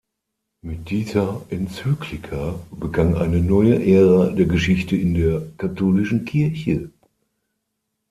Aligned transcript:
Mit 0.63 0.89
dieser 0.89 1.45
Enzyklika 1.51 2.55
begann 2.71 3.13
eine 3.13 3.39
neue 3.39 3.85
Ära 3.85 4.31
der 4.31 4.47
Geschichte 4.47 4.95
in 4.95 5.13
der 5.13 5.43
katholischen 5.59 6.25
Kirche. 6.25 6.89